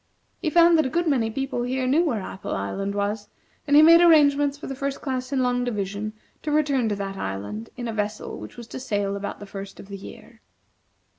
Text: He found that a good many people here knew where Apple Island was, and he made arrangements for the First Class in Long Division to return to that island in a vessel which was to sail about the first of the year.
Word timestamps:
He 0.41 0.49
found 0.49 0.79
that 0.79 0.85
a 0.87 0.89
good 0.89 1.07
many 1.07 1.29
people 1.29 1.61
here 1.61 1.85
knew 1.85 2.03
where 2.03 2.21
Apple 2.23 2.55
Island 2.55 2.95
was, 2.95 3.29
and 3.67 3.75
he 3.75 3.83
made 3.83 4.01
arrangements 4.01 4.57
for 4.57 4.65
the 4.65 4.73
First 4.73 4.99
Class 4.99 5.31
in 5.31 5.43
Long 5.43 5.63
Division 5.63 6.13
to 6.41 6.49
return 6.51 6.89
to 6.89 6.95
that 6.95 7.17
island 7.17 7.69
in 7.77 7.87
a 7.87 7.93
vessel 7.93 8.39
which 8.39 8.57
was 8.57 8.65
to 8.69 8.79
sail 8.79 9.15
about 9.15 9.39
the 9.39 9.45
first 9.45 9.79
of 9.79 9.89
the 9.89 9.97
year. 9.97 10.41